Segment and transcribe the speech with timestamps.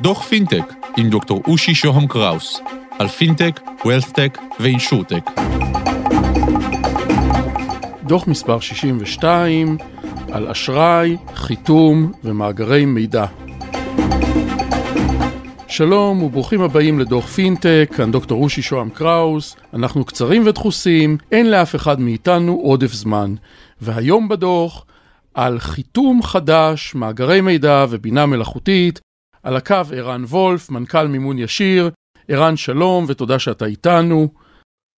[0.00, 2.60] דוח פינטק עם דוקטור רושי שוהם קראוס
[2.98, 5.30] על פינטק, וולת'טק ואינשורטק.
[8.02, 9.76] דוח מספר 62
[10.32, 13.26] על אשראי, חיתום ומאגרי מידע.
[15.68, 21.74] שלום וברוכים הבאים לדוח פינטק, כאן דוקטור רושי שוהם קראוס, אנחנו קצרים ודחוסים, אין לאף
[21.74, 23.34] אחד מאיתנו עודף זמן.
[23.80, 24.84] והיום בדוח,
[25.34, 29.00] על חיתום חדש, מאגרי מידע ובינה מלאכותית,
[29.42, 31.90] על הקו ערן וולף, מנכ"ל מימון ישיר.
[32.28, 34.28] ערן, שלום ותודה שאתה איתנו.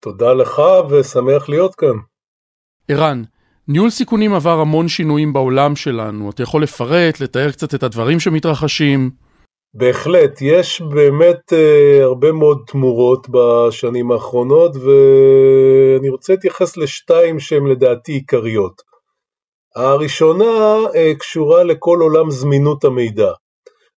[0.04, 1.96] תודה לך ושמח להיות כאן.
[2.88, 3.22] ערן,
[3.68, 9.10] ניהול סיכונים עבר המון שינויים בעולם שלנו, אתה יכול לפרט, לתאר קצת את הדברים שמתרחשים?
[9.74, 18.12] בהחלט, יש באמת uh, הרבה מאוד תמורות בשנים האחרונות ואני רוצה להתייחס לשתיים שהן לדעתי
[18.12, 18.95] עיקריות.
[19.76, 23.32] הראשונה uh, קשורה לכל עולם זמינות המידע.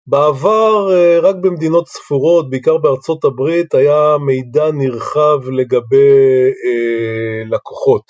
[0.07, 8.03] בעבר uh, רק במדינות ספורות, בעיקר בארצות הברית, היה מידע נרחב לגבי uh, לקוחות,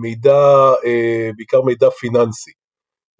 [0.00, 0.72] מידע,
[1.36, 2.50] בעיקר מידע פיננסי.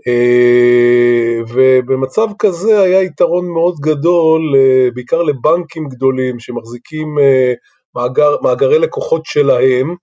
[0.08, 7.52] אה, ובמצב כזה היה יתרון מאוד גדול, אה, בעיקר לבנקים גדולים שמחזיקים אה,
[7.96, 9.94] מאגר, מאגרי לקוחות שלהם,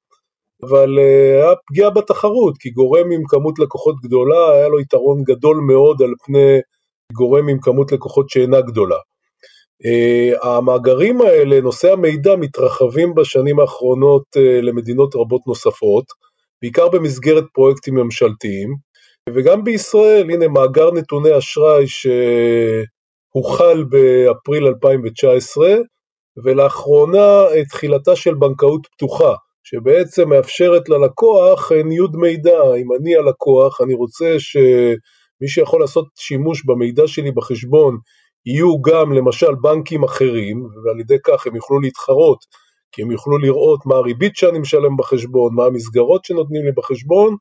[0.63, 6.01] אבל היה פגיעה בתחרות, כי גורם עם כמות לקוחות גדולה, היה לו יתרון גדול מאוד
[6.01, 6.59] על פני
[7.13, 8.97] גורם עם כמות לקוחות שאינה גדולה.
[10.41, 14.23] המאגרים האלה, נושאי המידע, מתרחבים בשנים האחרונות
[14.61, 16.05] למדינות רבות נוספות,
[16.61, 18.75] בעיקר במסגרת פרויקטים ממשלתיים,
[19.29, 25.75] וגם בישראל, הנה מאגר נתוני אשראי שהוחל באפריל 2019,
[26.43, 32.59] ולאחרונה תחילתה של בנקאות פתוחה, שבעצם מאפשרת ללקוח ניוד מידע.
[32.81, 37.97] אם אני הלקוח, אני רוצה שמי שיכול לעשות שימוש במידע שלי בחשבון
[38.45, 42.39] יהיו גם למשל בנקים אחרים, ועל ידי כך הם יוכלו להתחרות,
[42.91, 47.35] כי הם יוכלו לראות מה הריבית שאני משלם בחשבון, מה המסגרות שנותנים לי בחשבון,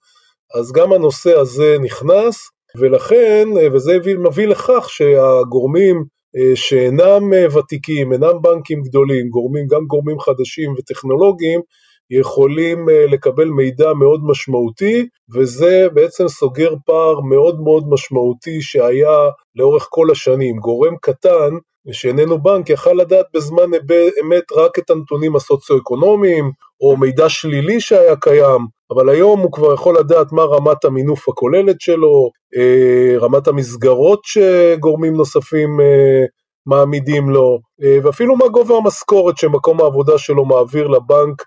[0.58, 2.36] אז גם הנושא הזה נכנס,
[2.78, 6.04] ולכן, וזה מביא לכך שהגורמים
[6.36, 11.60] אה, שאינם אה, ותיקים, אינם בנקים גדולים, גורמים, גם גורמים חדשים וטכנולוגיים,
[12.10, 19.86] יכולים אה, לקבל מידע מאוד משמעותי, וזה בעצם סוגר פער מאוד מאוד משמעותי שהיה לאורך
[19.90, 20.56] כל השנים.
[20.56, 21.50] גורם קטן,
[21.92, 23.74] שאיננו בנק, יכל לדעת בזמן
[24.20, 26.50] אמת רק את הנתונים הסוציו-אקונומיים,
[26.80, 31.80] או מידע שלילי שהיה קיים, אבל היום הוא כבר יכול לדעת מה רמת המינוף הכוללת
[31.80, 36.24] שלו, אה, רמת המסגרות שגורמים נוספים אה,
[36.66, 37.58] מעמידים לו,
[38.02, 41.44] ואפילו מה גובה המשכורת שמקום העבודה שלו מעביר לבנק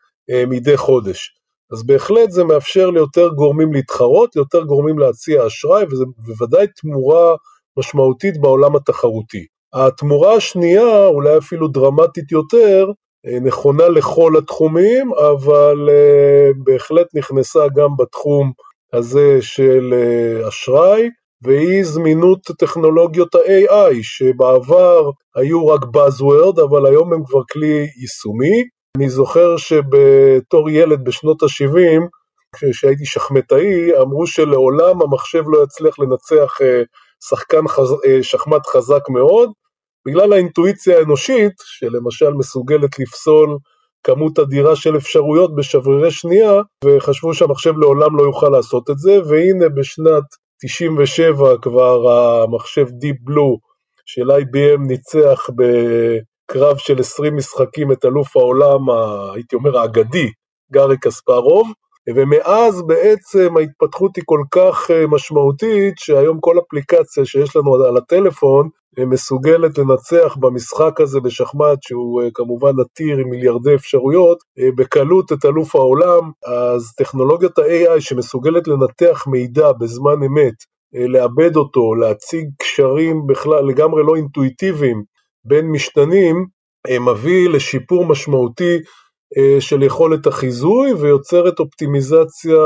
[0.47, 1.31] מדי חודש.
[1.71, 7.35] אז בהחלט זה מאפשר ליותר גורמים להתחרות, ליותר גורמים להציע אשראי, וזה בוודאי תמורה
[7.77, 9.45] משמעותית בעולם התחרותי.
[9.73, 12.87] התמורה השנייה, אולי אפילו דרמטית יותר,
[13.27, 18.51] אה, נכונה לכל התחומים, אבל אה, בהחלט נכנסה גם בתחום
[18.93, 21.09] הזה של אה, אשראי,
[21.43, 28.63] והיא זמינות טכנולוגיות ה-AI, שבעבר היו רק Buzzword, אבל היום הם כבר כלי יישומי.
[28.97, 32.01] אני זוכר שבתור ילד בשנות ה-70,
[32.55, 36.57] כשהייתי שחמטאי, אמרו שלעולם המחשב לא יצליח לנצח
[37.29, 37.95] שחקן חז...
[38.21, 39.51] שחמט חזק מאוד,
[40.07, 43.57] בגלל האינטואיציה האנושית, שלמשל מסוגלת לפסול
[44.03, 49.69] כמות אדירה של אפשרויות בשברירי שנייה, וחשבו שהמחשב לעולם לא יוכל לעשות את זה, והנה
[49.69, 50.23] בשנת
[50.61, 53.57] 97 כבר המחשב Deep Blue
[54.05, 55.49] של IBM ניצח
[56.53, 58.89] בקרב של 20 משחקים את אלוף העולם,
[59.33, 60.31] הייתי אומר האגדי,
[60.73, 61.67] גארי קספרוב,
[62.15, 68.69] ומאז בעצם ההתפתחות היא כל כך אה, משמעותית, שהיום כל אפליקציה שיש לנו על הטלפון
[68.99, 74.37] אה, מסוגלת לנצח במשחק הזה בשחמט, שהוא אה, כמובן עתיר עם מיליארדי אפשרויות,
[74.77, 80.53] בקלות את אלוף העולם, אז טכנולוגיית ה-AI שמסוגלת לנתח מידע בזמן אמת,
[80.93, 85.12] לעבד אותו, להציג קשרים בכלל לגמרי לא אינטואיטיביים
[85.45, 86.45] בין משתנים,
[86.99, 88.77] מביא לשיפור משמעותי
[89.37, 92.61] אה, של יכולת החיזוי ויוצרת אופטימיזציה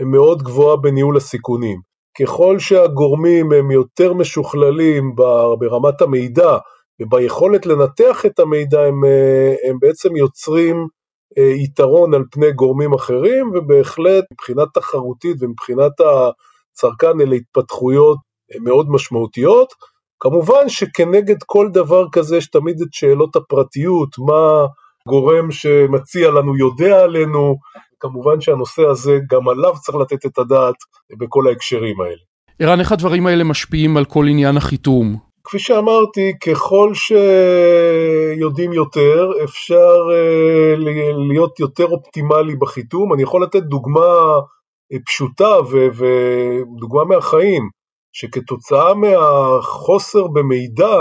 [0.00, 1.80] מאוד גבוהה בניהול הסיכונים.
[2.20, 5.14] ככל שהגורמים הם יותר משוכללים
[5.58, 6.58] ברמת המידע
[7.00, 10.86] וביכולת לנתח את המידע, הם, אה, הם בעצם יוצרים
[11.38, 18.18] אה, יתרון על פני גורמים אחרים, ובהחלט מבחינה תחרותית ומבחינת הצרכן אלה התפתחויות
[18.60, 19.74] מאוד משמעותיות.
[20.20, 24.66] כמובן שכנגד כל דבר כזה יש תמיד את שאלות הפרטיות, מה
[25.08, 27.56] גורם שמציע לנו יודע עלינו,
[28.00, 30.74] כמובן שהנושא הזה גם עליו צריך לתת את הדעת
[31.18, 32.22] בכל ההקשרים האלה.
[32.58, 35.16] ערן, איך הדברים האלה משפיעים על כל עניין החיתום?
[35.44, 40.74] כפי שאמרתי, ככל שיודעים יותר, אפשר אה,
[41.28, 43.12] להיות יותר אופטימלי בחיתום.
[43.12, 44.38] אני יכול לתת דוגמה
[44.92, 47.68] אה, פשוטה ודוגמה מהחיים,
[48.12, 50.96] שכתוצאה מהחוסר במידע,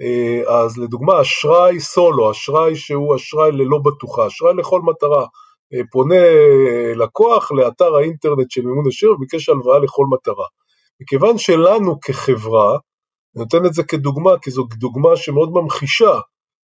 [0.00, 5.26] אה, אז לדוגמה אשראי סולו, אשראי שהוא אשראי ללא בטוחה, אשראי לכל מטרה.
[5.92, 6.24] פונה
[6.96, 10.44] לקוח לאתר האינטרנט של מימון השיר וביקש הלוואה לכל מטרה.
[11.00, 16.20] מכיוון שלנו כחברה, אני נותן את זה כדוגמה, כי זו דוגמה שמאוד ממחישה,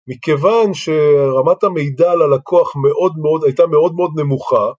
[0.08, 4.72] מכיוון שרמת המידע על הלקוח מאוד מאוד, הייתה מאוד מאוד נמוכה,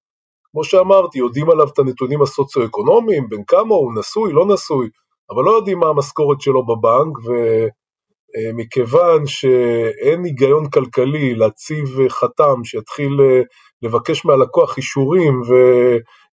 [0.52, 4.90] כמו שאמרתי, יודעים עליו את הנתונים הסוציו-אקונומיים, בין כמה הוא נשוי, לא נשוי,
[5.30, 7.18] אבל לא יודעים מה המשכורת שלו בבנק,
[8.54, 13.12] ומכיוון שאין היגיון כלכלי להציב חתם שיתחיל
[13.82, 15.42] לבקש מהלקוח אישורים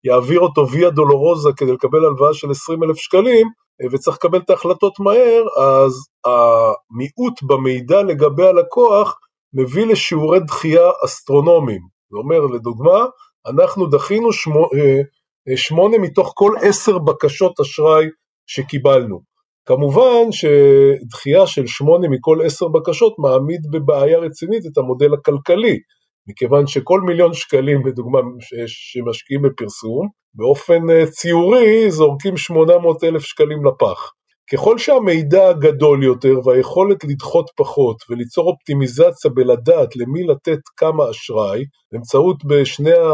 [0.05, 3.49] ויעביר אותו ויה דולורוזה כדי לקבל הלוואה של 20 אלף שקלים,
[3.93, 5.93] וצריך לקבל את ההחלטות מהר, אז
[6.25, 9.15] המיעוט במידע לגבי הלקוח
[9.55, 11.81] מביא לשיעורי דחייה אסטרונומיים.
[12.11, 13.07] זה אומר, לדוגמה,
[13.51, 15.01] אנחנו דחינו שמו, אה,
[15.49, 18.07] אה, שמונה מתוך כל עשר בקשות אשראי
[18.47, 19.21] שקיבלנו.
[19.67, 25.79] כמובן שדחייה של שמונה מכל עשר בקשות מעמיד בבעיה רצינית את המודל הכלכלי,
[26.29, 28.19] מכיוון שכל מיליון שקלים, לדוגמה,
[28.67, 34.13] שמשקיעים בפרסום, באופן אה, ציורי זורקים 800 אלף שקלים לפח.
[34.53, 42.45] ככל שהמידע גדול יותר והיכולת לדחות פחות וליצור אופטימיזציה בלדעת למי לתת כמה אשראי, באמצעות
[42.45, 43.11] בשני ה...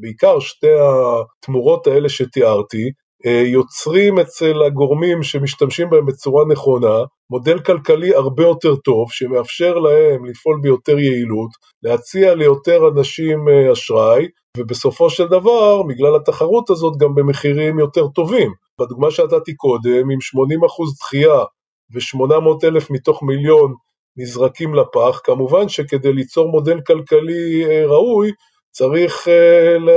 [0.00, 2.90] בעיקר שתי התמורות האלה שתיארתי,
[3.26, 6.98] אה, יוצרים אצל הגורמים שמשתמשים בהם בצורה נכונה
[7.30, 11.50] מודל כלכלי הרבה יותר טוב שמאפשר להם לפעול ביותר יעילות,
[11.82, 18.52] להציע ליותר אנשים אה, אשראי ובסופו של דבר בגלל התחרות הזאת גם במחירים יותר טובים.
[18.80, 21.38] בדוגמה שנתתי קודם עם 80% דחייה
[21.94, 23.74] ו-800 אלף מתוך מיליון
[24.16, 28.30] נזרקים לפח, כמובן שכדי ליצור מודל כלכלי אה, ראוי
[28.70, 29.28] צריך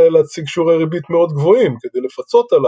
[0.09, 2.61] להציג שיעורי ריבית מאוד גבוהים כדי לפצות על.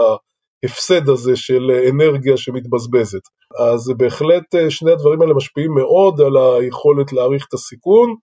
[0.62, 3.20] ההפסד הזה של אנרגיה שמתבזבזת.
[3.58, 8.14] אז בהחלט אה, שני הדברים האלה משפיעים מאוד על היכולת להעריך את הסיכון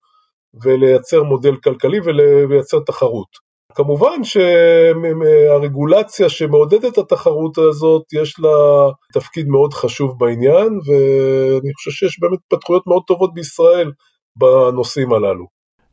[0.64, 3.45] ולייצר מודל כלכלי ולייצר תחרות.
[3.76, 12.20] כמובן שהרגולציה שמעודדת את התחרות הזאת יש לה תפקיד מאוד חשוב בעניין ואני חושב שיש
[12.20, 13.92] באמת התפתחויות מאוד טובות בישראל
[14.36, 15.46] בנושאים הללו.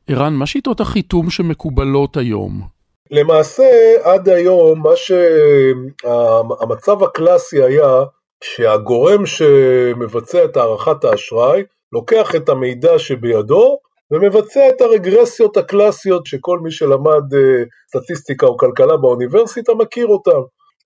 [0.08, 2.62] ערן, מה שיטות החיתום שמקובלות היום?
[3.10, 8.02] למעשה עד היום מה שהמצב הקלאסי היה
[8.44, 11.62] שהגורם שמבצע את הערכת האשראי
[11.92, 13.78] לוקח את המידע שבידו
[14.12, 20.40] ומבצע את הרגרסיות הקלאסיות שכל מי שלמד אה, סטטיסטיקה או כלכלה באוניברסיטה מכיר אותן.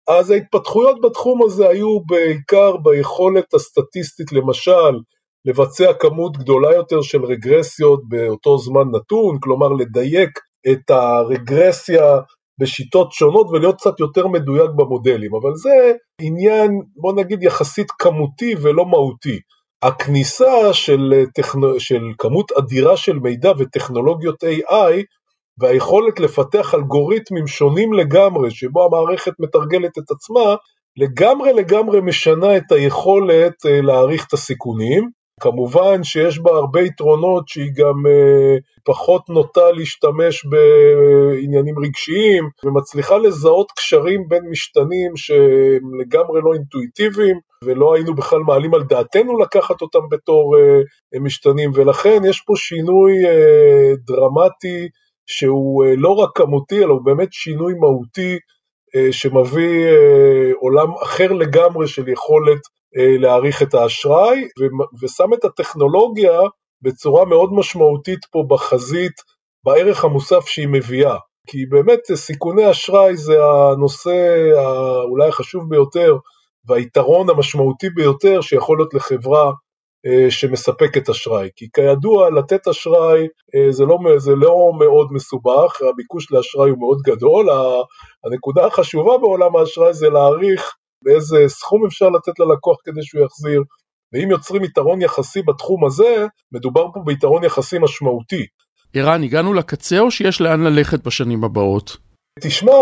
[0.08, 5.00] אז ההתפתחויות בתחום הזה היו בעיקר ביכולת הסטטיסטית למשל
[5.44, 10.30] לבצע כמות גדולה יותר של רגרסיות באותו זמן נתון, כלומר לדייק
[10.72, 12.20] את הרגרסיה
[12.60, 18.86] בשיטות שונות ולהיות קצת יותר מדויק במודלים, אבל זה עניין, בוא נגיד, יחסית כמותי ולא
[18.86, 19.38] מהותי.
[19.86, 25.02] הכניסה של, טכנו, של כמות אדירה של מידע וטכנולוגיות AI
[25.60, 30.54] והיכולת לפתח אלגוריתמים שונים לגמרי, שבו המערכת מתרגלת את עצמה,
[30.96, 37.72] לגמרי לגמרי משנה את היכולת אה, להעריך את הסיכונים, כמובן שיש בה הרבה יתרונות שהיא
[37.76, 46.54] גם אה, פחות נוטה להשתמש בעניינים רגשיים ומצליחה לזהות קשרים בין משתנים שהם לגמרי לא
[46.54, 51.70] אינטואיטיביים ולא היינו בכלל מעלים על דעתנו לקחת אותם בתור אה, משתנים.
[51.74, 54.88] ולכן יש פה שינוי אה, דרמטי
[55.26, 58.38] שהוא לא רק כמותי אלא הוא באמת שינוי מהותי
[59.10, 59.86] שמביא
[60.60, 62.58] עולם אחר לגמרי של יכולת
[62.96, 64.48] להעריך את האשראי,
[65.02, 66.40] ושם את הטכנולוגיה
[66.82, 69.12] בצורה מאוד משמעותית פה בחזית,
[69.64, 71.16] בערך המוסף שהיא מביאה.
[71.46, 74.36] כי באמת סיכוני אשראי זה הנושא
[75.04, 76.16] אולי החשוב ביותר
[76.68, 79.52] והיתרון המשמעותי ביותר שיכול להיות לחברה
[80.06, 81.48] אה, שמספקת אשראי.
[81.56, 86.98] כי כידוע, לתת אשראי אה, זה לא, זה לא מאוד מסובך, הביקוש לאשראי הוא מאוד
[87.04, 87.46] גדול,
[88.24, 90.74] הנקודה החשובה בעולם האשראי זה להעריך
[91.06, 93.62] באיזה סכום אפשר לתת ללקוח כדי שהוא יחזיר,
[94.12, 98.46] ואם יוצרים יתרון יחסי בתחום הזה, מדובר פה ביתרון יחסי משמעותי.
[98.94, 101.96] ערן, הגענו לקצה או שיש לאן ללכת בשנים הבאות?
[102.40, 102.72] תשמע,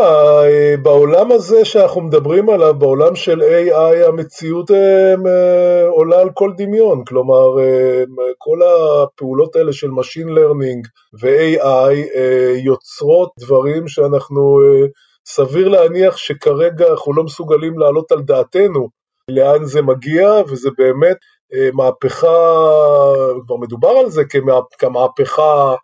[0.82, 7.04] בעולם הזה שאנחנו מדברים עליו, בעולם של AI, המציאות הם, אה, עולה על כל דמיון.
[7.04, 8.04] כלומר, אה,
[8.38, 10.88] כל הפעולות האלה של Machine Learning
[11.22, 14.60] ו-AI אה, יוצרות דברים שאנחנו
[15.26, 18.88] סביר להניח שכרגע אנחנו לא מסוגלים להעלות על דעתנו
[19.30, 21.16] לאן זה מגיע, וזה באמת
[21.54, 22.36] אה, מהפכה,
[23.46, 24.22] כבר מדובר על זה
[24.78, 25.74] כמהפכה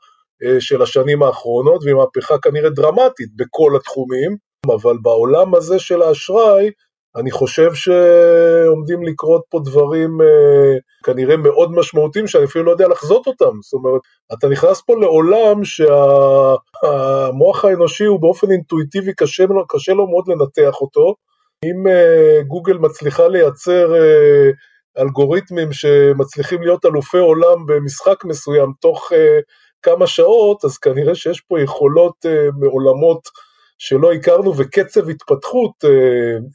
[0.44, 6.70] אה, של השנים האחרונות, והיא מהפכה כנראה דרמטית בכל התחומים, אבל בעולם הזה של האשראי,
[7.17, 13.26] אני חושב שעומדים לקרות פה דברים אה, כנראה מאוד משמעותיים שאני אפילו לא יודע לחזות
[13.26, 13.61] אותם.
[13.62, 14.00] זאת אומרת,
[14.33, 21.14] אתה נכנס פה לעולם שהמוח האנושי הוא באופן אינטואיטיבי קשה, קשה לו מאוד לנתח אותו.
[21.64, 24.50] אם אה, גוגל מצליחה לייצר אה,
[24.99, 29.12] אלגוריתמים שמצליחים להיות אלופי עולם במשחק מסוים תוך
[29.83, 32.26] כמה שעות, אז כנראה שיש פה יכולות
[32.59, 33.21] מעולמות
[33.80, 35.90] שלא הכרנו וקצב התפתחות אה,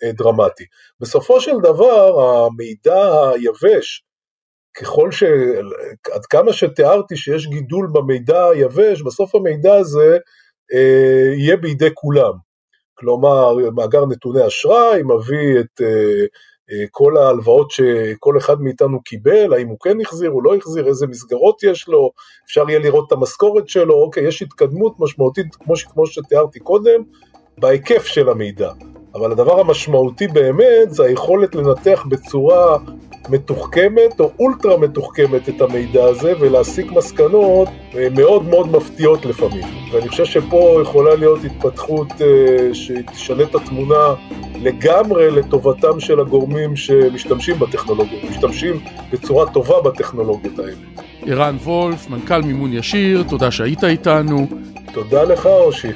[0.03, 0.63] אה, דרמטי.
[0.99, 4.03] בסופו של דבר המידע היבש,
[4.77, 5.23] ככל ש...
[6.13, 10.17] עד כמה שתיארתי שיש גידול במידע היבש, בסוף המידע הזה
[10.73, 12.33] אה, יהיה בידי כולם.
[12.93, 16.25] כלומר, מאגר נתוני אשראי מביא את אה,
[16.91, 21.63] כל ההלוואות שכל אחד מאיתנו קיבל, האם הוא כן החזיר, הוא לא החזיר, איזה מסגרות
[21.63, 22.11] יש לו,
[22.45, 27.03] אפשר יהיה לראות את המשכורת שלו, אוקיי, יש התקדמות משמעותית, כמו, כמו שתיארתי קודם,
[27.57, 28.71] בהיקף של המידע.
[29.15, 32.77] אבל הדבר המשמעותי באמת זה היכולת לנתח בצורה
[33.29, 39.63] מתוחכמת או אולטרה מתוחכמת את המידע הזה ולהסיק מסקנות אה, מאוד מאוד מפתיעות לפעמים.
[39.91, 44.15] ואני חושב שפה יכולה להיות התפתחות אה, שתשנה את התמונה
[44.61, 48.79] לגמרי לטובתם של הגורמים שמשתמשים בטכנולוגיות, משתמשים
[49.11, 50.75] בצורה טובה בטכנולוגיות האלה.
[51.25, 54.47] ערן וולף, מנכ"ל מימון ישיר, תודה שהיית איתנו.
[54.93, 55.87] תודה לך, אושי.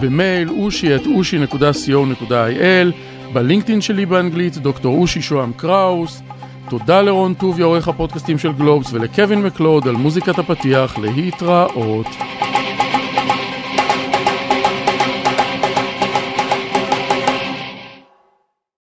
[0.00, 2.92] במייל אושי את אושי.co.il,
[3.32, 6.22] בלינקדאין שלי באנגלית, דוקטור אושי שוהם קראוס.
[6.68, 12.06] תודה לרון טוביה, עורך הפודקאסטים של גלובס, ולקווין מקלוד על מוזיקת הפתיח להתראות.